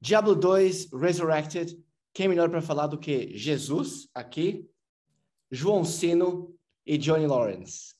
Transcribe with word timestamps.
Diablo 0.00 0.34
2 0.34 0.90
Resurrected. 0.92 1.76
Quem 2.12 2.26
é 2.26 2.28
melhor 2.28 2.48
para 2.48 2.62
falar 2.62 2.86
do 2.86 2.98
que 2.98 3.36
Jesus 3.36 4.08
aqui, 4.14 4.68
João 5.50 5.84
Sino 5.84 6.54
e 6.86 6.96
Johnny 6.96 7.26
Lawrence? 7.26 7.97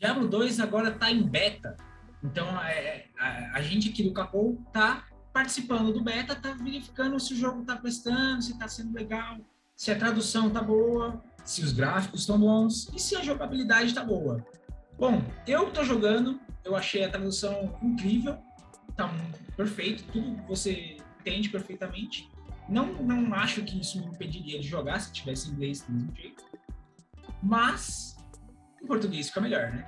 Diablo 0.00 0.26
2 0.26 0.58
agora 0.60 0.88
está 0.88 1.10
em 1.10 1.22
beta. 1.22 1.76
Então, 2.24 2.48
é, 2.62 2.72
é, 2.72 3.08
a, 3.18 3.58
a, 3.58 3.62
gente 3.62 3.90
aqui 3.90 4.02
do 4.02 4.12
Capou 4.12 4.58
está 4.66 5.04
participando 5.30 5.92
do 5.92 6.02
beta, 6.02 6.32
está 6.32 6.52
verificando 6.54 7.20
se 7.20 7.34
o 7.34 7.36
jogo 7.36 7.60
está 7.60 7.76
prestando, 7.76 8.42
se 8.42 8.52
está 8.52 8.66
sendo 8.66 8.94
legal, 8.94 9.36
se 9.76 9.90
a 9.90 9.98
tradução 9.98 10.48
está 10.48 10.62
boa, 10.62 11.22
se 11.44 11.62
os 11.62 11.72
gráficos 11.72 12.20
estão 12.20 12.38
bons 12.38 12.90
e 12.94 12.98
se 12.98 13.14
a 13.14 13.22
jogabilidade 13.22 13.88
está 13.88 14.02
boa. 14.02 14.44
Bom, 14.98 15.22
eu 15.46 15.68
estou 15.68 15.84
jogando, 15.84 16.40
eu 16.64 16.74
achei 16.74 17.04
a 17.04 17.10
tradução 17.10 17.78
incrível, 17.82 18.38
está 18.88 19.10
perfeito, 19.54 20.02
tudo 20.12 20.34
você 20.46 20.96
entende 21.20 21.50
perfeitamente. 21.50 22.30
Não, 22.68 23.02
não 23.02 23.34
acho 23.34 23.62
que 23.62 23.78
isso 23.78 24.00
me 24.00 24.06
impediria 24.06 24.60
de 24.60 24.66
jogar 24.66 24.98
se 25.00 25.12
tivesse 25.12 25.50
inglês 25.50 25.82
do 25.82 25.92
mesmo 25.92 26.14
jeito. 26.14 26.44
Mas 27.42 28.16
em 28.82 28.86
português 28.86 29.28
fica 29.28 29.40
melhor, 29.40 29.72
né? 29.72 29.84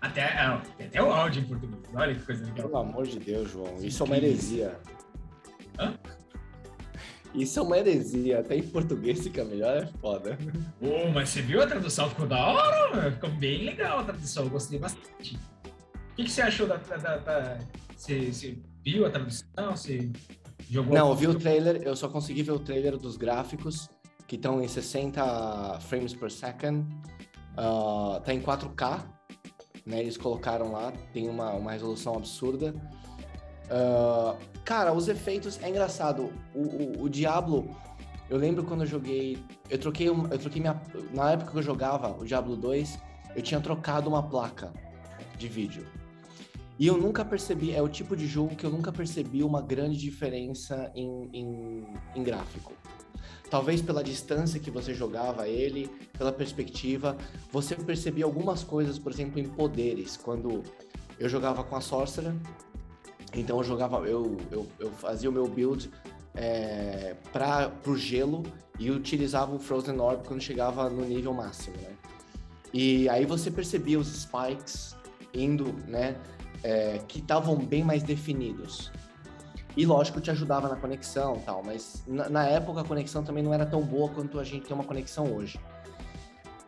Até, 0.00 0.20
é, 0.20 0.84
até 0.84 1.02
o 1.02 1.12
áudio 1.12 1.42
em 1.42 1.46
português. 1.46 1.82
Olha 1.94 2.14
que 2.14 2.24
coisa 2.24 2.44
legal. 2.44 2.68
Pelo 2.68 2.76
amor 2.78 3.06
de 3.06 3.18
Deus, 3.18 3.50
João. 3.50 3.76
Isso 3.80 4.02
é 4.02 4.06
uma 4.06 4.16
heresia. 4.16 4.78
Hã? 5.78 5.94
Isso 7.34 7.58
é 7.58 7.62
uma 7.62 7.78
heresia. 7.78 8.40
Até 8.40 8.56
em 8.56 8.62
português 8.62 9.20
fica 9.20 9.44
melhor, 9.44 9.76
é 9.76 9.86
foda. 10.00 10.38
Pô, 10.80 11.08
mas 11.12 11.28
você 11.28 11.42
viu 11.42 11.62
a 11.62 11.66
tradução? 11.66 12.08
Ficou 12.08 12.26
da 12.26 12.46
hora, 12.46 13.12
Ficou 13.12 13.30
bem 13.30 13.64
legal 13.64 14.00
a 14.00 14.04
tradução. 14.04 14.44
Eu 14.44 14.50
gostei 14.50 14.78
bastante. 14.78 15.36
O 15.64 16.16
que, 16.16 16.24
que 16.24 16.30
você 16.30 16.42
achou 16.42 16.66
da. 16.66 16.76
da, 16.76 16.96
da, 16.96 17.16
da... 17.18 17.58
Você, 17.96 18.32
você, 18.32 18.58
viu 18.84 19.06
a 19.06 19.10
tradução? 19.10 19.70
Você 19.70 20.10
jogou? 20.70 20.94
Não, 20.94 21.10
eu 21.10 21.14
vi 21.14 21.26
o 21.26 21.34
trailer. 21.34 21.82
Eu 21.82 21.96
só 21.96 22.08
consegui 22.08 22.42
ver 22.42 22.52
o 22.52 22.58
trailer 22.58 22.96
dos 22.96 23.16
gráficos, 23.16 23.88
que 24.26 24.36
estão 24.36 24.62
em 24.62 24.68
60 24.68 25.80
frames 25.80 26.14
per 26.14 26.30
second. 26.30 26.86
Uh, 27.56 28.20
tá 28.20 28.34
em 28.34 28.40
4K, 28.40 29.02
né? 29.86 30.00
Eles 30.00 30.16
colocaram 30.16 30.72
lá, 30.72 30.92
tem 31.12 31.28
uma, 31.28 31.52
uma 31.52 31.72
resolução 31.72 32.14
absurda. 32.14 32.74
Uh, 33.66 34.36
cara, 34.64 34.92
os 34.92 35.08
efeitos 35.08 35.58
é 35.62 35.68
engraçado. 35.68 36.32
O, 36.54 36.60
o, 36.60 37.02
o, 37.04 37.08
Diablo, 37.08 37.74
eu 38.28 38.36
lembro 38.36 38.64
quando 38.64 38.82
eu 38.82 38.86
joguei. 38.86 39.38
Eu 39.70 39.78
troquei, 39.78 40.08
eu 40.08 40.38
troquei 40.38 40.60
minha. 40.60 40.80
Na 41.12 41.32
época 41.32 41.52
que 41.52 41.58
eu 41.58 41.62
jogava 41.62 42.16
o 42.20 42.24
Diablo 42.24 42.56
2, 42.56 42.98
eu 43.34 43.42
tinha 43.42 43.60
trocado 43.60 44.08
uma 44.08 44.22
placa 44.22 44.72
de 45.38 45.48
vídeo. 45.48 45.86
E 46.78 46.86
eu 46.86 46.98
nunca 46.98 47.24
percebi, 47.24 47.72
é 47.72 47.80
o 47.80 47.88
tipo 47.88 48.16
de 48.16 48.26
jogo 48.26 48.54
que 48.54 48.64
eu 48.64 48.70
nunca 48.70 48.92
percebi 48.92 49.42
uma 49.42 49.62
grande 49.62 49.96
diferença 49.96 50.90
em, 50.94 51.28
em, 51.32 51.86
em 52.14 52.22
gráfico. 52.22 52.72
Talvez 53.48 53.80
pela 53.80 54.02
distância 54.02 54.60
que 54.60 54.70
você 54.70 54.92
jogava 54.92 55.48
ele, 55.48 55.88
pela 56.18 56.32
perspectiva, 56.32 57.16
você 57.50 57.74
percebia 57.76 58.24
algumas 58.24 58.62
coisas, 58.62 58.98
por 58.98 59.12
exemplo, 59.12 59.38
em 59.38 59.44
poderes. 59.44 60.16
Quando 60.16 60.62
eu 61.18 61.28
jogava 61.28 61.64
com 61.64 61.76
a 61.76 61.80
Sorcerer, 61.80 62.34
então 63.32 63.58
eu 63.58 63.64
jogava, 63.64 63.98
eu, 64.06 64.36
eu, 64.50 64.66
eu 64.78 64.90
fazia 64.90 65.30
o 65.30 65.32
meu 65.32 65.48
build 65.48 65.90
é, 66.34 67.14
para 67.32 67.72
o 67.86 67.96
gelo 67.96 68.42
e 68.78 68.90
utilizava 68.90 69.54
o 69.54 69.58
Frozen 69.58 69.98
Orb 69.98 70.26
quando 70.26 70.40
chegava 70.40 70.90
no 70.90 71.04
nível 71.04 71.32
máximo, 71.32 71.76
né? 71.78 71.94
E 72.72 73.08
aí 73.08 73.24
você 73.24 73.50
percebia 73.50 73.98
os 73.98 74.08
spikes 74.08 74.94
indo, 75.32 75.72
né? 75.86 76.16
É, 76.62 76.98
que 77.06 77.18
estavam 77.18 77.56
bem 77.56 77.84
mais 77.84 78.02
definidos. 78.02 78.90
E 79.76 79.84
lógico, 79.84 80.20
te 80.20 80.30
ajudava 80.30 80.68
na 80.68 80.76
conexão 80.76 81.38
tal, 81.44 81.62
mas 81.62 82.02
na, 82.06 82.28
na, 82.30 82.46
época 82.46 82.80
a 82.80 82.84
conexão 82.84 83.22
também 83.22 83.42
não 83.42 83.52
era 83.52 83.66
tão 83.66 83.82
boa 83.82 84.08
quanto 84.08 84.40
a 84.40 84.44
gente 84.44 84.66
tem 84.66 84.74
uma 84.74 84.84
conexão 84.84 85.34
hoje. 85.34 85.60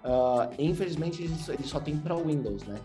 Uh, 0.05 0.55
infelizmente, 0.59 1.23
eles, 1.23 1.49
eles 1.49 1.67
só 1.69 1.81
tem 1.81 1.97
para 1.97 2.15
Windows, 2.15 2.65
né? 2.65 2.79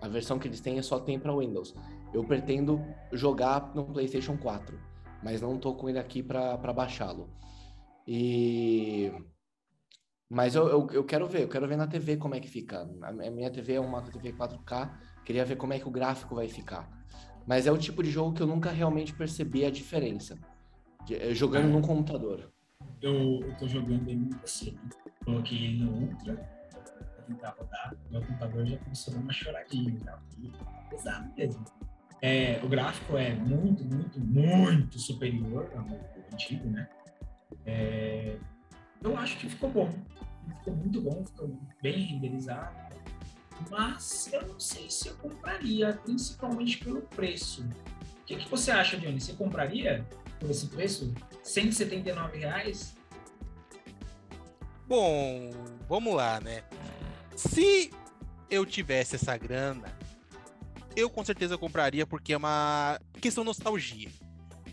A 0.00 0.08
versão 0.08 0.38
que 0.38 0.46
eles 0.46 0.60
têm 0.60 0.78
é 0.78 0.82
só 0.82 1.00
tem 1.00 1.18
para 1.18 1.34
Windows. 1.34 1.74
Eu 2.12 2.22
pretendo 2.22 2.84
jogar 3.12 3.74
no 3.74 3.84
PlayStation 3.84 4.36
4, 4.36 4.78
mas 5.22 5.40
não 5.40 5.58
tô 5.58 5.74
com 5.74 5.88
ele 5.88 5.98
aqui 5.98 6.22
para 6.22 6.56
baixá-lo. 6.72 7.30
E 8.06 9.10
mas 10.28 10.54
eu, 10.54 10.66
eu, 10.68 10.88
eu, 10.90 11.04
quero 11.04 11.26
ver, 11.28 11.42
eu 11.42 11.48
quero 11.48 11.68
ver 11.68 11.76
na 11.76 11.86
TV 11.86 12.16
como 12.16 12.34
é 12.34 12.40
que 12.40 12.48
fica. 12.48 12.88
A 13.02 13.12
minha 13.12 13.50
TV 13.50 13.74
é 13.74 13.80
uma 13.80 14.02
TV 14.02 14.32
4K, 14.32 14.90
queria 15.26 15.44
ver 15.44 15.56
como 15.56 15.74
é 15.74 15.78
que 15.78 15.88
o 15.88 15.90
gráfico 15.90 16.36
vai 16.36 16.48
ficar. 16.48 16.88
Mas 17.46 17.66
é 17.66 17.72
o 17.72 17.76
tipo 17.76 18.02
de 18.02 18.10
jogo 18.10 18.32
que 18.32 18.42
eu 18.42 18.46
nunca 18.46 18.70
realmente 18.70 19.12
percebi 19.12 19.64
a 19.64 19.70
diferença. 19.70 20.38
De, 21.04 21.14
eh, 21.14 21.34
jogando 21.34 21.68
no 21.68 21.82
computador. 21.82 22.50
Eu, 23.02 23.40
eu 23.42 23.56
tô 23.56 23.68
jogando 23.68 24.08
ele 24.08 24.20
no 24.20 24.36
PC. 24.36 24.74
Coloquei 25.24 25.64
ele 25.64 25.84
no 25.84 25.92
Ultra 25.92 26.34
pra 26.34 27.24
tentar 27.24 27.50
rodar. 27.58 27.94
Meu 28.10 28.22
computador 28.22 28.66
já 28.66 28.78
começou 28.78 29.12
a 29.12 29.16
dar 29.16 29.22
uma 29.22 29.32
choradinha. 29.32 29.98
Já. 29.98 30.18
Pesado 30.88 31.32
mesmo. 31.36 31.64
É, 32.22 32.60
o 32.64 32.68
gráfico 32.68 33.16
é 33.16 33.34
muito, 33.34 33.84
muito, 33.84 34.20
muito 34.20 34.98
superior 34.98 35.70
ao 35.76 36.32
antigo, 36.32 36.68
né? 36.70 36.88
É, 37.64 38.36
eu 39.02 39.16
acho 39.18 39.36
que 39.38 39.48
ficou 39.48 39.70
bom. 39.70 39.90
Ficou 40.58 40.74
muito 40.74 41.00
bom, 41.00 41.24
ficou 41.26 41.60
bem 41.82 41.98
renderizado 41.98 42.74
mas 43.70 44.28
eu 44.32 44.46
não 44.46 44.60
sei 44.60 44.90
se 44.90 45.08
eu 45.08 45.16
compraria, 45.16 45.92
principalmente 46.04 46.78
pelo 46.78 47.02
preço. 47.02 47.62
O 47.62 48.24
que, 48.26 48.36
que 48.36 48.48
você 48.48 48.70
acha, 48.70 48.96
Johnny? 48.96 49.20
Você 49.20 49.32
compraria 49.34 50.06
por 50.40 50.50
esse 50.50 50.66
preço? 50.66 51.14
179 51.42 52.38
reais? 52.38 52.96
Bom, 54.86 55.50
vamos 55.88 56.14
lá, 56.14 56.40
né? 56.40 56.64
Se 57.36 57.90
eu 58.50 58.64
tivesse 58.64 59.16
essa 59.16 59.36
grana, 59.36 59.96
eu 60.94 61.10
com 61.10 61.24
certeza 61.24 61.58
compraria 61.58 62.06
porque 62.06 62.32
é 62.32 62.36
uma 62.36 62.98
questão 63.20 63.44
nostalgia. 63.44 64.10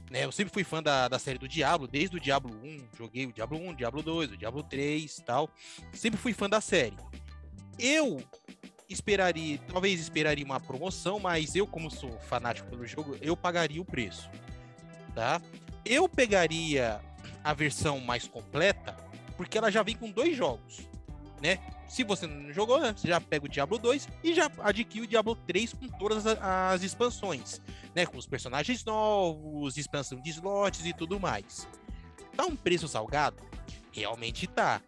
Né? 0.10 0.26
Eu 0.26 0.32
sempre 0.32 0.54
fui 0.54 0.64
fã 0.64 0.82
da, 0.82 1.08
da 1.08 1.18
série 1.18 1.40
do 1.40 1.48
Diablo, 1.48 1.88
desde 1.88 2.16
o 2.16 2.20
Diablo 2.20 2.56
1, 2.64 2.88
joguei 2.98 3.26
o 3.26 3.34
Diablo 3.34 3.58
1, 3.58 3.74
Diablo 3.74 4.04
2, 4.04 4.32
o 4.32 4.38
Diablo 4.38 4.64
3 4.64 5.24
tal. 5.26 5.50
Sempre 5.92 6.20
fui 6.20 6.34
fã 6.34 6.48
da 6.48 6.62
série. 6.62 6.96
Eu 7.80 8.24
esperaria, 8.90 9.60
talvez 9.68 10.00
esperaria 10.00 10.46
uma 10.46 10.60
promoção, 10.60 11.20
mas 11.20 11.56
eu, 11.56 11.66
como 11.66 11.90
sou 11.90 12.12
fanático 12.20 12.70
pelo 12.70 12.86
jogo, 12.86 13.18
eu 13.22 13.36
pagaria 13.36 13.82
o 13.82 13.86
preço, 13.86 14.30
tá? 15.14 15.42
Eu 15.86 16.08
pegaria 16.08 17.02
a 17.44 17.54
versão 17.54 18.00
mais 18.00 18.28
completa, 18.28 18.96
porque 19.36 19.58
ela 19.58 19.72
já 19.72 19.84
vem 19.84 19.96
com 19.96 20.10
dois 20.10 20.36
jogos, 20.36 20.88
né? 21.42 21.60
Se 21.88 22.04
você 22.04 22.26
não 22.26 22.52
jogou, 22.52 22.80
né, 22.80 22.94
você 22.96 23.08
já 23.08 23.22
pega 23.22 23.46
o 23.46 23.50
Diablo 23.50 23.78
2 23.78 24.08
e 24.24 24.34
já 24.34 24.50
adquire 24.60 25.06
o 25.06 25.08
Diablo 25.08 25.36
3 25.36 25.74
com 25.74 25.88
todas 25.88 26.26
as 26.26 26.82
expansões, 26.82 27.62
né? 27.94 28.06
Com 28.06 28.18
os 28.18 28.26
personagens 28.26 28.84
novos, 28.84 29.78
expansão 29.78 30.20
de 30.20 30.30
slots 30.32 30.86
e 30.86 30.94
tudo 30.94 31.20
mais. 31.20 31.68
Tá 32.36 32.46
um 32.46 32.56
preço 32.56 32.88
salgado? 32.88 33.44
Realmente 33.92 34.48
tá 34.48 34.82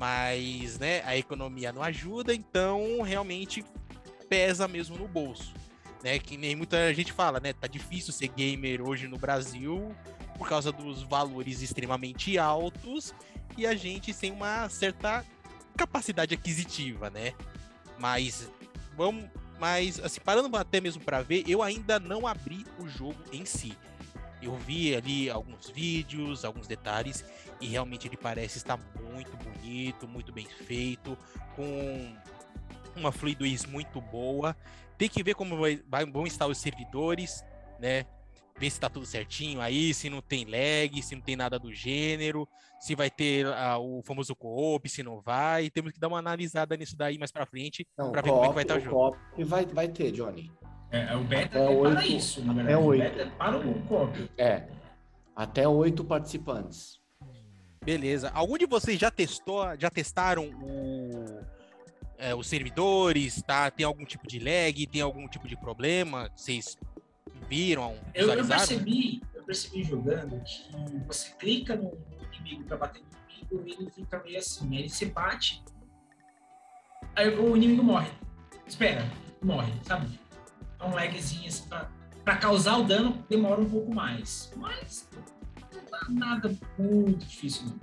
mas 0.00 0.78
né, 0.78 1.02
a 1.04 1.14
economia 1.14 1.70
não 1.70 1.82
ajuda, 1.82 2.34
então 2.34 3.02
realmente 3.02 3.62
pesa 4.30 4.66
mesmo 4.66 4.96
no 4.96 5.06
bolso. 5.06 5.52
Né, 6.02 6.18
que 6.18 6.38
nem 6.38 6.56
muita 6.56 6.94
gente 6.94 7.12
fala, 7.12 7.38
né? 7.38 7.52
Tá 7.52 7.66
difícil 7.66 8.10
ser 8.10 8.28
gamer 8.28 8.80
hoje 8.80 9.06
no 9.06 9.18
Brasil 9.18 9.94
por 10.38 10.48
causa 10.48 10.72
dos 10.72 11.02
valores 11.02 11.60
extremamente 11.60 12.38
altos 12.38 13.12
e 13.58 13.66
a 13.66 13.74
gente 13.74 14.14
tem 14.14 14.32
uma 14.32 14.66
certa 14.70 15.22
capacidade 15.76 16.32
aquisitiva, 16.32 17.10
né? 17.10 17.34
Mas 17.98 18.50
vamos, 18.96 19.28
mas 19.58 20.00
assim, 20.00 20.22
parando 20.22 20.56
até 20.56 20.80
mesmo 20.80 21.04
para 21.04 21.20
ver, 21.20 21.44
eu 21.46 21.62
ainda 21.62 22.00
não 22.00 22.26
abri 22.26 22.64
o 22.78 22.88
jogo 22.88 23.22
em 23.30 23.44
si. 23.44 23.76
Eu 24.42 24.56
vi 24.56 24.94
ali 24.94 25.28
alguns 25.28 25.68
vídeos, 25.70 26.44
alguns 26.44 26.66
detalhes 26.66 27.24
e 27.60 27.66
realmente 27.66 28.08
ele 28.08 28.16
parece 28.16 28.58
estar 28.58 28.78
muito 29.02 29.36
bonito, 29.36 30.08
muito 30.08 30.32
bem 30.32 30.46
feito, 30.46 31.16
com 31.54 32.16
uma 32.96 33.12
fluidez 33.12 33.66
muito 33.66 34.00
boa. 34.00 34.56
Tem 34.96 35.08
que 35.08 35.22
ver 35.22 35.34
como 35.34 35.56
vai, 35.56 36.06
vão 36.10 36.26
estar 36.26 36.46
os 36.46 36.58
servidores, 36.58 37.44
né? 37.78 38.06
ver 38.60 38.70
se 38.70 38.78
tá 38.78 38.90
tudo 38.90 39.06
certinho 39.06 39.58
aí, 39.58 39.94
se 39.94 40.10
não 40.10 40.20
tem 40.20 40.44
lag, 40.44 41.02
se 41.02 41.14
não 41.14 41.22
tem 41.22 41.34
nada 41.34 41.58
do 41.58 41.72
gênero, 41.72 42.46
se 42.78 42.94
vai 42.94 43.10
ter 43.10 43.46
uh, 43.46 43.78
o 43.78 44.02
famoso 44.02 44.36
co-op, 44.36 44.86
se 44.86 45.02
não 45.02 45.18
vai. 45.18 45.70
Temos 45.70 45.92
que 45.92 45.98
dar 45.98 46.08
uma 46.08 46.18
analisada 46.18 46.76
nisso 46.76 46.94
daí 46.94 47.16
mais 47.16 47.32
pra 47.32 47.46
frente, 47.46 47.88
pra 47.96 48.20
ver 48.20 48.28
como 48.28 48.44
é 48.44 48.48
que 48.48 48.54
vai 48.54 48.64
estar 48.64 48.74
o 48.74 48.78
o 48.78 48.80
jogo. 48.80 49.16
vai, 49.44 49.64
vai 49.64 49.88
ter, 49.88 50.12
Johnny. 50.12 50.52
É, 50.92 51.12
é 51.12 51.16
o 51.16 51.22
beta 51.24 51.58
Até 51.58 51.72
é, 51.72 51.80
para 51.80 51.88
oito- 51.90 52.02
isso, 52.12 52.44
na 52.44 52.52
verdade. 52.52 52.74
até 52.74 52.84
o 52.84 52.86
oito. 52.86 53.02
beta 53.02 53.22
é 53.22 53.26
para 53.30 53.58
o 53.58 53.82
co-op. 53.82 54.30
É. 54.36 54.64
Até 55.36 55.68
oito 55.68 56.04
participantes. 56.04 56.98
Beleza. 57.84 58.30
Algum 58.34 58.58
de 58.58 58.66
vocês 58.66 58.98
já 58.98 59.10
testou, 59.10 59.64
já 59.78 59.88
testaram 59.88 60.50
o, 60.62 61.40
é, 62.18 62.34
os 62.34 62.46
servidores, 62.46 63.40
tá? 63.42 63.70
Tem 63.70 63.86
algum 63.86 64.04
tipo 64.04 64.26
de 64.26 64.38
lag, 64.38 64.86
tem 64.86 65.00
algum 65.00 65.26
tipo 65.28 65.48
de 65.48 65.56
problema? 65.56 66.30
Vocês 66.34 66.76
viram, 67.48 67.96
Eu, 68.14 68.28
eu 68.32 68.46
percebi, 68.46 69.22
eu 69.34 69.42
percebi 69.44 69.82
jogando 69.82 70.38
que 70.44 70.68
você 71.06 71.30
clica 71.38 71.74
no 71.74 71.96
inimigo 72.34 72.64
para 72.64 72.76
bater 72.76 73.00
no 73.50 73.60
inimigo 73.60 73.68
e 73.68 73.72
ele 73.84 73.90
fica 73.90 74.22
meio 74.22 74.38
assim, 74.38 74.76
aí 74.76 74.88
você 74.88 75.06
bate, 75.06 75.62
aí 77.16 77.28
o 77.34 77.56
inimigo 77.56 77.82
morre. 77.82 78.10
Espera, 78.66 79.04
morre, 79.42 79.72
sabe? 79.84 80.06
É 80.80 80.84
um 80.84 80.94
lagzinho 80.94 81.48
assim 81.48 81.68
pra 82.24 82.36
causar 82.36 82.78
o 82.78 82.84
dano 82.84 83.24
demora 83.28 83.60
um 83.60 83.68
pouco 83.68 83.94
mais. 83.94 84.52
Mas 84.56 85.08
não 85.72 85.82
tá 85.82 86.06
nada 86.08 86.56
muito 86.78 87.26
difícil, 87.26 87.66
não. 87.66 87.80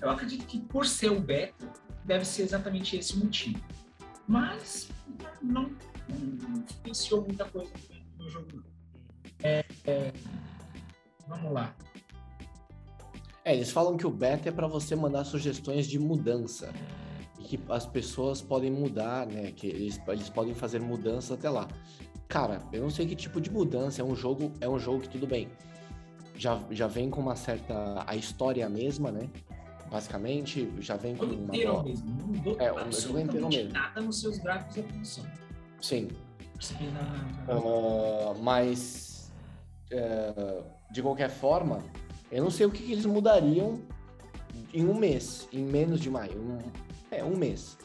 Eu 0.00 0.10
acredito 0.10 0.46
que 0.46 0.60
por 0.60 0.86
ser 0.86 1.10
o 1.10 1.20
beta, 1.20 1.66
deve 2.04 2.24
ser 2.24 2.42
exatamente 2.42 2.96
esse 2.96 3.14
o 3.14 3.18
motivo. 3.18 3.60
Mas 4.26 4.88
não, 5.42 5.70
influenciou 6.08 7.22
muita 7.22 7.44
coisa 7.46 7.70
no 8.16 8.28
jogo, 8.28 8.48
não. 8.54 8.62
Vamos 11.26 11.52
lá. 11.52 11.74
É, 13.44 13.54
eles 13.54 13.70
falam 13.70 13.96
que 13.96 14.06
o 14.06 14.10
beta 14.10 14.48
é 14.48 14.52
para 14.52 14.66
você 14.66 14.94
mandar 14.94 15.24
sugestões 15.24 15.86
de 15.86 15.98
mudança. 15.98 16.72
E 17.38 17.44
que 17.44 17.60
as 17.68 17.86
pessoas 17.86 18.42
podem 18.42 18.70
mudar, 18.70 19.26
né? 19.26 19.52
Que 19.52 19.68
eles, 19.68 20.00
eles 20.08 20.28
podem 20.28 20.54
fazer 20.54 20.80
mudanças 20.80 21.32
até 21.32 21.48
lá. 21.48 21.68
Cara, 22.28 22.60
eu 22.72 22.82
não 22.82 22.90
sei 22.90 23.06
que 23.06 23.16
tipo 23.16 23.40
de 23.40 23.50
mudança. 23.50 24.02
É 24.02 24.04
um 24.04 24.14
jogo, 24.14 24.52
é 24.60 24.68
um 24.68 24.78
jogo 24.78 25.00
que 25.00 25.08
tudo 25.08 25.26
bem. 25.26 25.48
Já, 26.36 26.60
já 26.70 26.86
vem 26.86 27.08
com 27.10 27.20
uma 27.20 27.34
certa. 27.34 28.04
A 28.06 28.14
história 28.14 28.64
é 28.64 28.68
mesma, 28.68 29.10
né? 29.10 29.28
Basicamente, 29.90 30.70
já 30.80 30.96
vem 30.96 31.16
com 31.16 31.24
O 31.24 31.28
uma. 31.34 31.44
inteiro 31.54 31.82
mesmo. 31.82 32.10
Não 32.20 32.26
mudou 32.26 32.56
É, 32.60 32.70
o 32.70 32.92
jogo 32.92 33.18
inteiro 33.18 33.48
mesmo. 33.48 33.72
nada 33.72 34.00
nos 34.00 34.20
seus 34.20 34.38
gráficos 34.38 34.76
da 34.76 34.82
produção. 34.82 35.24
Sim. 35.80 36.08
Ah, 37.48 38.34
mas 38.42 39.30
eh, 39.90 40.62
de 40.90 41.00
qualquer 41.02 41.30
forma, 41.30 41.82
eu 42.30 42.42
não 42.42 42.50
sei 42.50 42.66
o 42.66 42.70
que, 42.70 42.82
que 42.82 42.92
eles 42.92 43.06
mudariam 43.06 43.80
em 44.74 44.84
um 44.86 44.94
mês, 44.94 45.48
em 45.52 45.64
menos 45.64 46.00
de 46.00 46.10
maio. 46.10 46.38
Um, 46.38 46.58
é, 47.10 47.24
um 47.24 47.36
mês. 47.36 47.78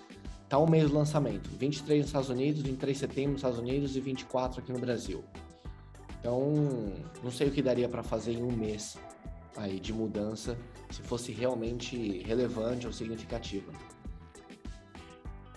Tá 0.49 0.59
um 0.59 0.69
mês 0.69 0.89
do 0.89 0.95
lançamento. 0.95 1.49
23 1.49 1.99
nos 1.99 2.07
Estados 2.07 2.29
Unidos, 2.29 2.61
23 2.61 2.95
de 2.95 2.99
setembro 2.99 3.31
nos 3.31 3.39
Estados 3.39 3.59
Unidos 3.59 3.95
e 3.95 3.99
24 3.99 4.61
aqui 4.61 4.71
no 4.71 4.79
Brasil. 4.79 5.23
Então, 6.19 6.53
não 7.23 7.31
sei 7.31 7.47
o 7.47 7.51
que 7.51 7.61
daria 7.61 7.89
para 7.89 8.03
fazer 8.03 8.33
em 8.33 8.43
um 8.43 8.51
mês 8.51 8.97
aí 9.57 9.79
de 9.79 9.93
mudança, 9.93 10.57
se 10.89 11.01
fosse 11.01 11.31
realmente 11.31 12.23
relevante 12.23 12.87
ou 12.87 12.93
significativa. 12.93 13.71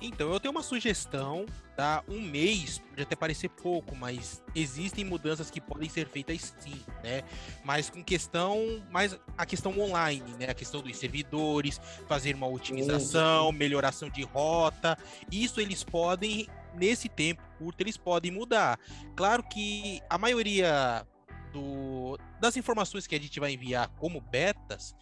Então, 0.06 0.32
eu 0.32 0.38
tenho 0.38 0.52
uma 0.52 0.62
sugestão, 0.62 1.46
tá? 1.76 2.02
Um 2.08 2.20
mês 2.20 2.78
pode 2.78 3.02
até 3.02 3.16
parecer 3.16 3.48
pouco, 3.48 3.96
mas 3.96 4.42
existem 4.54 5.04
mudanças 5.04 5.50
que 5.50 5.60
podem 5.60 5.88
ser 5.88 6.06
feitas 6.08 6.54
sim, 6.60 6.80
né? 7.02 7.22
Mas 7.64 7.90
com 7.90 8.02
questão, 8.04 8.82
mais 8.90 9.18
a 9.36 9.44
questão 9.44 9.78
online, 9.78 10.32
né? 10.38 10.46
A 10.48 10.54
questão 10.54 10.80
dos 10.80 10.96
servidores, 10.96 11.80
fazer 12.06 12.36
uma 12.36 12.46
otimização, 12.46 13.50
melhoração 13.50 14.08
de 14.08 14.22
rota, 14.22 14.96
isso 15.30 15.60
eles 15.60 15.82
podem 15.82 16.48
nesse 16.74 17.08
tempo 17.08 17.42
curto 17.58 17.80
eles 17.80 17.96
podem 17.96 18.30
mudar. 18.30 18.78
Claro 19.16 19.42
que 19.42 20.00
a 20.08 20.18
maioria 20.18 21.06
do, 21.52 22.18
das 22.38 22.56
informações 22.56 23.06
que 23.06 23.14
a 23.14 23.20
gente 23.20 23.40
vai 23.40 23.52
enviar 23.52 23.88
como 23.98 24.20
betas 24.20 24.94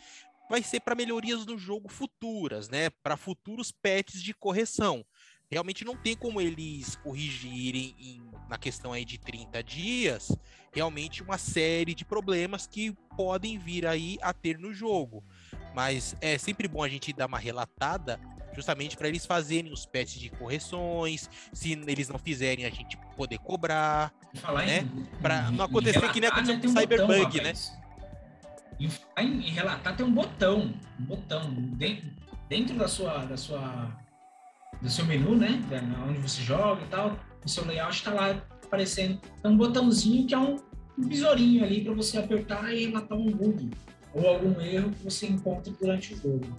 vai 0.49 0.63
ser 0.63 0.81
para 0.81 0.95
melhorias 0.95 1.45
no 1.47 1.57
jogo 1.59 1.89
futuras, 1.89 2.69
né? 2.69 2.91
Para 3.03 3.17
futuros 3.17 3.71
patches 3.73 4.23
de 4.23 4.35
correção. 4.35 5.05
Realmente 5.51 5.85
não 5.85 5.97
tem 5.97 6.17
como 6.17 6.41
eles 6.41 6.97
corrigirem 6.97 7.95
em- 7.99 8.23
na 8.49 8.59
questão 8.59 8.93
aí 8.93 9.05
de 9.05 9.19
30 9.19 9.63
dias, 9.63 10.35
realmente 10.73 11.23
uma 11.23 11.39
série 11.39 11.95
de 11.95 12.05
problemas 12.05 12.67
que 12.67 12.93
podem 13.17 13.59
vir 13.59 13.87
aí 13.87 14.19
a 14.23 14.33
ter 14.33 14.59
no 14.59 14.73
jogo. 14.73 15.23
Mas 15.75 16.17
é 16.21 16.39
sempre 16.39 16.67
bom 16.67 16.83
a 16.83 16.89
gente 16.89 17.13
dar 17.13 17.27
uma 17.27 17.39
relatada 17.39 18.19
justamente 18.55 18.97
para 18.97 19.09
eles 19.09 19.27
fazerem 19.27 19.73
os 19.73 19.85
patches 19.85 20.21
de 20.21 20.31
correções, 20.31 21.29
se 21.53 21.73
eles 21.73 22.09
não 22.09 22.19
fizerem 22.19 22.65
a 22.65 22.71
gente 22.71 22.97
poder 23.17 23.39
cobrar. 23.39 24.13
Falar 24.37 24.65
né? 24.67 24.81
em- 24.81 25.57
não 25.57 25.65
acontecer 25.65 26.01
que 26.13 26.21
nem 26.21 26.31
relatar, 26.31 26.39
aconteceu 26.45 26.61
com 26.73 26.79
um 26.79 26.81
Cyberbug, 26.81 27.17
botão, 27.25 27.31
né? 27.43 27.49
rapaz. 27.51 27.73
Em, 28.81 29.41
relatar 29.51 29.97
tem 29.97 30.05
um 30.05 30.13
botão, 30.13 30.75
um 30.99 31.05
botão 31.05 31.53
dentro, 31.77 32.11
dentro 32.49 32.77
da 32.77 32.89
sua, 32.89 33.25
da 33.25 33.37
sua, 33.37 33.97
do 34.81 34.89
seu 34.91 35.05
menu, 35.05 35.37
né? 35.37 35.61
Onde 36.09 36.19
você 36.19 36.43
joga 36.43 36.83
e 36.83 36.89
tal, 36.89 37.19
o 37.45 37.49
seu 37.49 37.65
layout 37.67 37.97
está 37.97 38.13
lá 38.13 38.43
aparecendo. 38.65 39.21
Tem 39.43 39.51
um 39.51 39.57
botãozinho 39.57 40.27
que 40.27 40.35
é 40.35 40.39
um, 40.39 40.57
besourinho 40.97 41.65
ali 41.65 41.83
para 41.83 41.93
você 41.93 42.19
apertar 42.19 42.73
e 42.73 42.87
relatar 42.87 43.19
um 43.19 43.31
bug 43.31 43.71
ou 44.13 44.29
algum 44.29 44.61
erro 44.61 44.91
que 44.91 45.05
você 45.05 45.27
encontra 45.27 45.73
durante 45.73 46.15
o 46.15 46.17
jogo. 46.17 46.59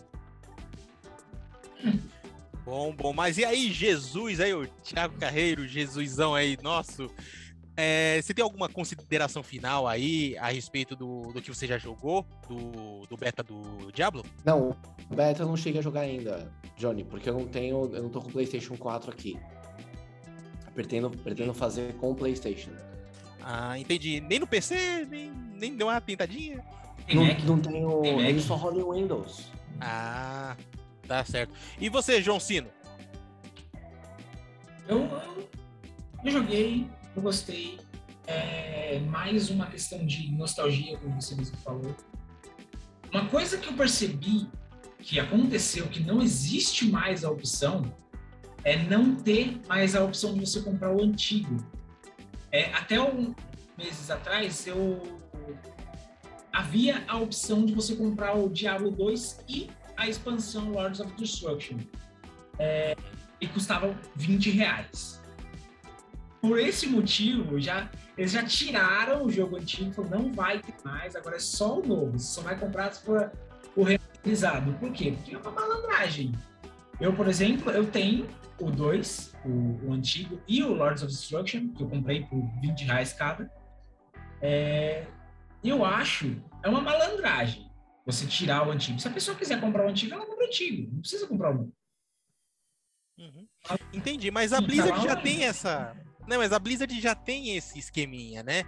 Bom, 2.66 2.94
bom. 2.96 3.14
Mas 3.14 3.38
e 3.38 3.46
aí, 3.46 3.72
Jesus, 3.72 4.40
aí, 4.40 4.54
o 4.54 4.68
Thiago 4.84 5.18
Carreiro, 5.18 5.68
Jesusão 5.68 6.34
aí, 6.34 6.58
nosso. 6.62 7.10
É, 7.78 8.22
você 8.22 8.34
tem 8.34 8.42
alguma 8.44 8.70
consideração 8.70 9.44
final 9.44 9.86
aí 9.88 10.38
a 10.38 10.48
respeito 10.50 10.96
do, 10.96 11.34
do 11.34 11.42
que 11.42 11.50
você 11.54 11.68
já 11.68 11.78
jogou, 11.78 12.26
do, 12.48 13.06
do 13.08 13.18
beta 13.18 13.44
do 13.44 13.92
Diablo? 13.92 14.24
Não, 14.46 14.76
o 15.10 15.16
beta 15.16 15.44
eu 15.44 15.48
não 15.48 15.58
cheguei 15.58 15.80
a 15.80 15.84
jogar 15.84 16.02
ainda, 16.02 16.50
Johnny, 16.78 17.04
porque 17.04 17.30
eu 17.30 17.34
não 17.34 17.46
tenho, 17.46 17.94
eu 17.94 18.04
não 18.04 18.10
tô 18.10 18.22
com 18.22 18.30
o 18.30 18.32
PlayStation 18.32 18.78
4 18.78 19.12
aqui. 19.12 19.38
Pretendo, 20.74 21.10
pretendo 21.10 21.54
fazer 21.54 21.94
com 21.96 22.12
o 22.12 22.16
PlayStation. 22.16 22.72
Ah, 23.42 23.78
entendi. 23.78 24.20
Nem 24.22 24.40
no 24.40 24.48
PC, 24.48 25.06
nem, 25.10 25.32
nem 25.32 25.76
deu 25.76 25.88
uma 25.88 26.02
tentadinha? 26.02 26.64
Tem 27.06 27.16
Não, 27.16 27.26
Mac? 27.26 27.40
não 27.44 27.60
tenho, 27.60 28.02
Tem 28.02 28.22
ele 28.28 28.42
só 28.42 28.56
roda 28.56 28.80
em 28.80 28.84
Windows. 28.84 29.50
Ah, 29.80 30.56
tá 31.08 31.24
certo. 31.24 31.54
E 31.80 31.88
você, 31.90 32.22
João 32.22 32.40
Sino? 32.40 32.68
Eu, 34.88 35.00
eu, 35.06 35.50
eu 36.24 36.32
joguei, 36.32 36.88
eu 37.16 37.22
gostei. 37.22 37.80
É 38.28 39.00
mais 39.00 39.50
uma 39.50 39.68
questão 39.68 40.06
de 40.06 40.32
nostalgia, 40.32 40.98
como 40.98 41.22
você 41.22 41.36
mesmo 41.36 41.58
falou. 41.58 41.96
Uma 43.12 43.28
coisa 43.28 43.58
que 43.58 43.68
eu 43.68 43.74
percebi 43.74 44.48
que 45.00 45.20
aconteceu, 45.20 45.88
que 45.88 46.00
não 46.00 46.22
existe 46.22 46.88
mais 46.88 47.24
a 47.24 47.30
opção, 47.30 47.96
é 48.64 48.82
não 48.84 49.16
ter 49.16 49.62
mais 49.68 49.96
a 49.96 50.04
opção 50.04 50.34
de 50.34 50.40
você 50.40 50.60
comprar 50.62 50.92
o 50.92 51.02
antigo. 51.02 51.58
É, 52.52 52.74
até 52.74 53.00
um 53.00 53.36
meses 53.78 54.10
atrás, 54.10 54.66
eu 54.66 55.20
havia 56.52 57.04
a 57.08 57.18
opção 57.18 57.66
de 57.66 57.74
você 57.74 57.96
comprar 57.96 58.34
o 58.34 58.50
Diablo 58.50 58.90
2 58.90 59.42
e 59.48 59.70
a 59.96 60.10
expansão 60.10 60.72
Lords 60.72 61.00
of 61.00 61.14
Destruction. 61.16 61.78
É, 62.58 62.96
e 63.40 63.48
custava 63.48 63.96
20 64.16 64.50
reais. 64.50 65.22
Por 66.48 66.60
esse 66.60 66.86
motivo, 66.86 67.60
já, 67.60 67.90
eles 68.16 68.32
já 68.32 68.44
tiraram 68.44 69.26
o 69.26 69.32
jogo 69.32 69.58
antigo, 69.58 69.92
falaram, 69.92 70.24
não 70.24 70.32
vai 70.32 70.60
ter 70.60 70.76
mais, 70.84 71.16
agora 71.16 71.38
é 71.38 71.40
só 71.40 71.80
o 71.80 71.86
novo, 71.86 72.20
só 72.20 72.42
vai 72.42 72.56
comprar 72.56 72.94
se 72.94 73.04
for 73.04 73.32
o 73.76 73.82
remasterizado. 73.82 74.72
Por 74.74 74.92
quê? 74.92 75.14
Porque 75.14 75.34
é 75.34 75.40
uma 75.40 75.50
malandragem. 75.50 76.32
Eu, 77.02 77.14
por 77.14 77.28
exemplo, 77.28 77.72
eu 77.72 77.88
tenho 77.88 78.28
o 78.60 78.70
2, 78.70 79.34
o, 79.44 79.88
o 79.88 79.94
antigo, 79.94 80.40
e 80.48 80.62
o 80.62 80.72
Lords 80.72 81.02
of 81.02 81.12
Destruction, 81.12 81.70
que 81.70 81.82
eu 81.82 81.90
comprei 81.90 82.24
por 82.26 82.40
20 82.62 82.84
reais 82.84 83.12
cada. 83.12 83.52
É, 84.40 85.08
eu 85.64 85.84
acho, 85.84 86.40
é 86.62 86.70
uma 86.70 86.82
malandragem 86.82 87.72
você 88.06 88.28
tirar 88.28 88.68
o 88.68 88.72
antigo. 88.72 89.00
Se 89.00 89.08
a 89.08 89.12
pessoa 89.12 89.36
quiser 89.36 89.60
comprar 89.60 89.88
o 89.88 89.90
antigo, 89.90 90.14
ela 90.14 90.28
compra 90.28 90.46
o 90.46 90.48
antigo, 90.48 90.94
não 90.94 91.00
precisa 91.00 91.26
comprar 91.26 91.50
o 91.50 91.54
novo. 91.56 91.74
Uhum. 93.18 93.48
Entendi, 93.92 94.30
mas 94.30 94.54
a 94.54 94.58
Sim, 94.58 94.68
Blizzard 94.68 94.92
lá, 95.00 95.04
já 95.04 95.14
olha. 95.14 95.24
tem 95.24 95.44
essa. 95.44 96.05
Não, 96.28 96.38
mas 96.38 96.52
a 96.52 96.60
Blizzard 96.60 97.00
já 97.00 97.14
tem 97.14 97.56
esse 97.56 97.78
esqueminha, 97.78 98.44
né? 98.44 98.64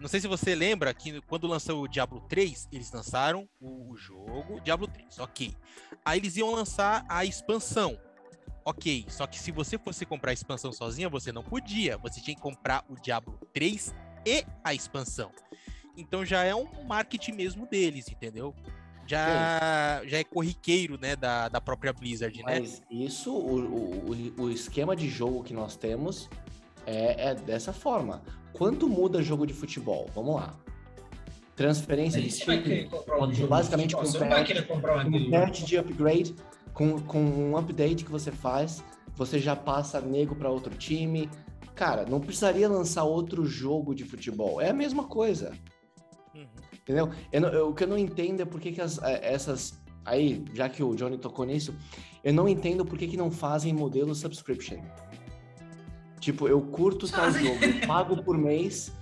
Não 0.00 0.08
sei 0.08 0.20
se 0.20 0.26
você 0.26 0.54
lembra 0.54 0.92
que 0.92 1.20
quando 1.22 1.46
lançou 1.46 1.82
o 1.82 1.88
Diablo 1.88 2.20
3, 2.28 2.68
eles 2.72 2.90
lançaram 2.90 3.48
o 3.60 3.94
jogo 3.96 4.60
Diablo 4.60 4.88
3, 4.88 5.20
ok. 5.20 5.54
Aí 6.04 6.18
eles 6.18 6.36
iam 6.36 6.50
lançar 6.50 7.04
a 7.08 7.24
expansão. 7.24 7.96
Ok, 8.64 9.06
só 9.08 9.26
que 9.26 9.38
se 9.38 9.50
você 9.50 9.78
fosse 9.78 10.06
comprar 10.06 10.30
a 10.30 10.34
expansão 10.34 10.72
sozinha, 10.72 11.08
você 11.08 11.30
não 11.30 11.42
podia. 11.42 11.98
Você 11.98 12.20
tinha 12.20 12.34
que 12.34 12.42
comprar 12.42 12.84
o 12.88 12.94
Diablo 13.00 13.38
3 13.52 13.94
e 14.26 14.44
a 14.64 14.74
expansão. 14.74 15.30
Então 15.96 16.24
já 16.24 16.42
é 16.42 16.54
um 16.54 16.66
marketing 16.84 17.32
mesmo 17.32 17.66
deles, 17.66 18.08
entendeu? 18.08 18.54
Já, 19.06 20.02
já 20.04 20.18
é 20.18 20.24
corriqueiro, 20.24 20.98
né, 20.98 21.14
da, 21.16 21.48
da 21.48 21.60
própria 21.60 21.92
Blizzard, 21.92 22.36
né? 22.42 22.60
Mas 22.60 22.82
isso, 22.90 23.32
o, 23.32 24.10
o, 24.10 24.42
o 24.42 24.50
esquema 24.50 24.96
de 24.96 25.08
jogo 25.08 25.42
que 25.42 25.52
nós 25.52 25.76
temos 25.76 26.28
é, 26.86 27.30
é 27.30 27.34
dessa 27.34 27.72
forma. 27.72 28.22
Quanto 28.52 28.88
muda 28.88 29.22
jogo 29.22 29.46
de 29.46 29.52
futebol? 29.54 30.08
Vamos 30.14 30.34
lá. 30.36 30.54
Transferência 31.54 32.20
de 32.20 32.30
você 32.30 32.44
vai 32.44 32.56
time, 32.58 32.68
querer 32.68 32.88
comprar 32.88 33.16
um 33.16 33.18
quando 33.18 33.34
jogo 33.34 33.48
basicamente 33.48 33.94
com 33.94 34.02
um 34.02 35.30
patch 35.30 35.64
de 35.64 35.76
upgrade, 35.76 36.34
com, 36.72 36.98
com 37.00 37.20
um 37.22 37.56
update 37.56 38.04
que 38.04 38.10
você 38.10 38.32
faz, 38.32 38.82
você 39.14 39.38
já 39.38 39.54
passa 39.54 40.00
nego 40.00 40.34
para 40.34 40.48
outro 40.50 40.74
time. 40.74 41.28
Cara, 41.74 42.04
não 42.06 42.20
precisaria 42.20 42.68
lançar 42.68 43.04
outro 43.04 43.44
jogo 43.44 43.94
de 43.94 44.04
futebol. 44.04 44.60
É 44.60 44.70
a 44.70 44.74
mesma 44.74 45.04
coisa. 45.04 45.52
Uhum. 46.34 46.46
Entendeu? 46.72 47.10
Eu 47.30 47.40
não- 47.40 47.48
eu- 47.50 47.68
o 47.68 47.74
que 47.74 47.84
eu 47.84 47.88
não 47.88 47.98
entendo 47.98 48.40
é 48.40 48.44
por 48.44 48.60
que, 48.60 48.72
que 48.72 48.80
as- 48.80 48.98
eh, 49.02 49.20
essas. 49.22 49.80
Aí, 50.04 50.44
já 50.54 50.68
que 50.68 50.82
o 50.82 50.94
Johnny 50.96 51.16
tocou 51.18 51.44
nisso, 51.44 51.74
eu 52.24 52.32
não 52.32 52.48
entendo 52.48 52.84
por 52.84 52.98
que, 52.98 53.06
que 53.06 53.16
não 53.16 53.30
fazem 53.30 53.72
modelo 53.72 54.14
subscription. 54.14 54.80
Tipo, 56.22 56.46
eu 56.46 56.60
curto 56.60 57.08
tal 57.08 57.24
Fazem. 57.24 57.44
jogo, 57.44 57.64
eu 57.64 57.80
pago 57.84 58.22
por 58.22 58.38
mês 58.38 58.92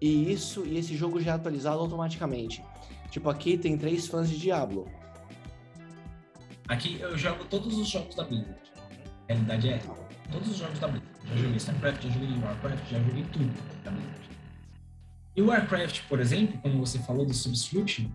e 0.00 0.32
isso 0.32 0.64
e 0.64 0.78
esse 0.78 0.96
jogo 0.96 1.20
já 1.20 1.32
é 1.32 1.34
atualizado 1.34 1.78
automaticamente. 1.78 2.64
Tipo, 3.10 3.28
aqui 3.28 3.58
tem 3.58 3.76
três 3.76 4.06
fãs 4.06 4.30
de 4.30 4.38
Diablo. 4.38 4.90
Aqui 6.68 6.98
eu 6.98 7.18
jogo 7.18 7.44
todos 7.44 7.76
os 7.76 7.86
jogos 7.86 8.14
da 8.14 8.24
Blizzard. 8.24 8.56
A 9.28 9.32
realidade 9.34 9.68
é 9.68 9.72
essa. 9.74 9.92
Todos 10.32 10.48
os 10.48 10.56
jogos 10.56 10.78
da 10.78 10.88
Blizzard. 10.88 11.12
Já 11.28 11.36
joguei 11.36 11.56
StarCraft, 11.58 12.02
já 12.02 12.08
joguei 12.08 12.38
Warcraft, 12.38 12.90
já 12.90 12.98
joguei 12.98 13.24
tudo 13.24 13.52
da 13.84 13.90
Blizzard. 13.90 14.30
E 15.36 15.42
o 15.42 15.46
Warcraft, 15.48 16.00
por 16.08 16.18
exemplo, 16.18 16.58
como 16.62 16.78
você 16.78 16.98
falou 17.00 17.26
do 17.26 17.34
subscription, 17.34 18.06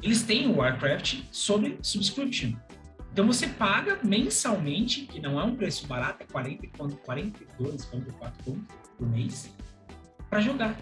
eles 0.00 0.22
têm 0.22 0.46
o 0.46 0.58
Warcraft 0.58 1.22
sobre 1.32 1.80
subscription. 1.82 2.52
Então 3.14 3.28
você 3.28 3.46
paga 3.46 4.00
mensalmente, 4.02 5.02
que 5.02 5.20
não 5.20 5.38
é 5.38 5.44
um 5.44 5.54
preço 5.54 5.86
barato, 5.86 6.24
é 6.24 6.26
40, 6.26 6.66
e 6.66 6.68
quanto? 6.70 6.96
42, 6.96 7.84
44 7.84 8.44
conto 8.44 8.74
por 8.98 9.08
mês, 9.08 9.54
para 10.28 10.40
jogar. 10.40 10.76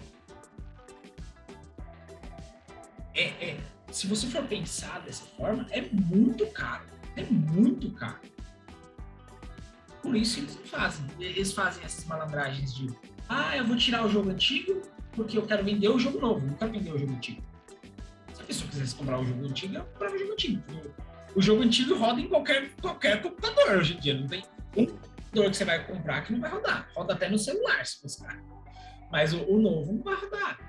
É, 3.13 3.25
é, 3.51 3.59
se 3.91 4.07
você 4.07 4.25
for 4.25 4.41
pensar 4.45 5.01
dessa 5.01 5.23
forma, 5.37 5.67
é 5.69 5.83
muito 5.91 6.47
caro. 6.47 6.85
É 7.15 7.23
muito 7.23 7.91
caro. 7.91 8.19
Por 10.01 10.15
isso 10.15 10.39
eles 10.39 10.55
não 10.55 10.65
fazem. 10.65 11.05
Eles 11.19 11.53
fazem 11.53 11.85
essas 11.85 12.03
malandragens 12.05 12.73
de 12.73 12.89
ah, 13.29 13.55
eu 13.55 13.67
vou 13.67 13.77
tirar 13.77 14.03
o 14.03 14.09
jogo 14.09 14.31
antigo 14.31 14.81
porque 15.11 15.37
eu 15.37 15.45
quero 15.45 15.63
vender 15.63 15.89
o 15.89 15.99
jogo 15.99 16.19
novo, 16.19 16.47
não 16.47 16.55
quero 16.55 16.71
vender 16.71 16.91
o 16.93 16.97
jogo 16.97 17.13
antigo. 17.13 17.43
Se 18.33 18.41
a 18.41 18.45
pessoa 18.45 18.71
quisesse 18.71 18.95
comprar 18.95 19.19
o 19.19 19.23
jogo 19.23 19.45
antigo, 19.45 19.75
ela 19.75 19.85
comprava 19.85 20.15
o 20.15 20.17
jogo 20.17 20.33
antigo. 20.33 20.63
O 21.35 21.41
jogo 21.41 21.63
antigo 21.63 21.95
roda 21.95 22.21
em 22.21 22.27
qualquer, 22.27 22.69
qualquer 22.75 23.21
computador 23.21 23.77
hoje 23.77 23.95
em 23.95 23.99
dia. 23.99 24.13
Não 24.19 24.27
tem 24.27 24.43
um 24.77 24.85
computador 24.85 25.49
que 25.51 25.57
você 25.57 25.65
vai 25.65 25.85
comprar 25.87 26.21
que 26.23 26.33
não 26.33 26.39
vai 26.39 26.51
rodar. 26.51 26.89
Roda 26.95 27.13
até 27.13 27.29
no 27.29 27.37
celular, 27.39 27.85
se 27.85 28.01
você 28.01 28.23
quer. 28.25 28.39
Mas 29.11 29.33
o, 29.33 29.41
o 29.43 29.59
novo 29.61 29.93
não 29.93 30.03
vai 30.03 30.15
rodar. 30.15 30.59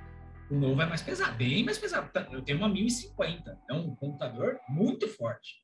O 0.50 0.54
novo 0.54 0.80
é 0.80 0.86
mais 0.86 1.02
pesado, 1.02 1.36
bem 1.36 1.64
mais 1.64 1.78
pesado. 1.78 2.10
Tá, 2.12 2.26
Eu 2.30 2.42
tenho 2.42 2.58
uma 2.58 2.68
1050, 2.68 3.58
é 3.68 3.74
um 3.74 3.94
computador 3.94 4.58
muito 4.68 5.08
forte. 5.08 5.62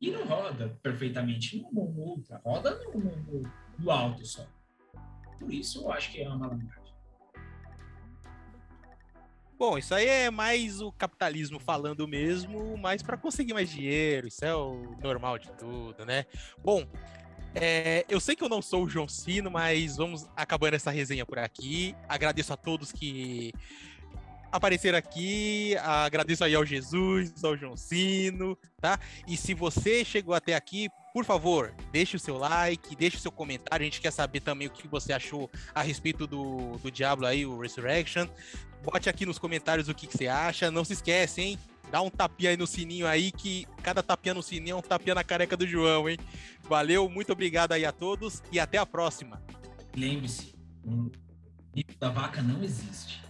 E 0.00 0.10
não 0.10 0.24
roda 0.26 0.76
perfeitamente 0.82 1.60
no, 1.62 1.70
no 1.72 2.00
Ultra, 2.00 2.40
roda 2.44 2.76
no, 2.84 2.98
no- 3.00 3.42
no 3.78 3.90
alto 3.90 4.24
só. 4.26 4.44
Por 5.38 5.52
isso 5.52 5.82
eu 5.82 5.92
acho 5.92 6.10
que 6.12 6.20
é 6.20 6.28
uma 6.28 6.38
malandragem. 6.38 6.81
Bom, 9.62 9.78
isso 9.78 9.94
aí 9.94 10.08
é 10.08 10.28
mais 10.28 10.80
o 10.80 10.90
capitalismo 10.90 11.60
falando 11.60 12.08
mesmo, 12.08 12.76
mas 12.76 13.00
para 13.00 13.16
conseguir 13.16 13.54
mais 13.54 13.70
dinheiro, 13.70 14.26
isso 14.26 14.44
é 14.44 14.52
o 14.52 14.96
normal 15.00 15.38
de 15.38 15.52
tudo, 15.52 16.04
né? 16.04 16.26
Bom, 16.64 16.84
é, 17.54 18.04
eu 18.08 18.18
sei 18.18 18.34
que 18.34 18.42
eu 18.42 18.48
não 18.48 18.60
sou 18.60 18.82
o 18.82 18.88
João 18.88 19.06
Sino, 19.06 19.52
mas 19.52 19.98
vamos 19.98 20.26
acabando 20.34 20.74
essa 20.74 20.90
resenha 20.90 21.24
por 21.24 21.38
aqui. 21.38 21.94
Agradeço 22.08 22.52
a 22.52 22.56
todos 22.56 22.90
que 22.90 23.52
apareceram 24.50 24.98
aqui, 24.98 25.76
agradeço 25.78 26.42
aí 26.42 26.56
ao 26.56 26.66
Jesus, 26.66 27.44
ao 27.44 27.56
João 27.56 27.76
Sino, 27.76 28.58
tá? 28.80 28.98
E 29.28 29.36
se 29.36 29.54
você 29.54 30.04
chegou 30.04 30.34
até 30.34 30.56
aqui, 30.56 30.88
por 31.12 31.24
favor, 31.24 31.74
deixe 31.90 32.16
o 32.16 32.18
seu 32.18 32.38
like, 32.38 32.96
deixe 32.96 33.16
o 33.16 33.20
seu 33.20 33.30
comentário. 33.30 33.82
A 33.82 33.84
gente 33.84 34.00
quer 34.00 34.10
saber 34.10 34.40
também 34.40 34.68
o 34.68 34.70
que 34.70 34.88
você 34.88 35.12
achou 35.12 35.50
a 35.74 35.82
respeito 35.82 36.26
do, 36.26 36.78
do 36.78 36.90
Diablo 36.90 37.26
aí, 37.26 37.44
o 37.44 37.60
Resurrection. 37.60 38.26
Bote 38.82 39.08
aqui 39.08 39.26
nos 39.26 39.38
comentários 39.38 39.88
o 39.88 39.94
que, 39.94 40.06
que 40.06 40.16
você 40.16 40.26
acha. 40.26 40.70
Não 40.70 40.84
se 40.84 40.94
esquece, 40.94 41.42
hein? 41.42 41.58
Dá 41.90 42.00
um 42.00 42.08
tapinha 42.08 42.50
aí 42.50 42.56
no 42.56 42.66
sininho 42.66 43.06
aí, 43.06 43.30
que 43.30 43.66
cada 43.82 44.02
tapinha 44.02 44.34
no 44.34 44.42
sininho 44.42 44.72
é 44.72 44.76
um 44.76 44.82
tapinha 44.82 45.14
na 45.14 45.22
careca 45.22 45.56
do 45.56 45.66
João, 45.66 46.08
hein? 46.08 46.18
Valeu, 46.62 47.08
muito 47.10 47.30
obrigado 47.30 47.72
aí 47.72 47.84
a 47.84 47.92
todos 47.92 48.42
e 48.50 48.58
até 48.58 48.78
a 48.78 48.86
próxima. 48.86 49.42
Lembre-se, 49.94 50.54
o 50.82 51.10
mito 51.74 51.98
da 51.98 52.08
vaca 52.08 52.40
não 52.40 52.64
existe. 52.64 53.22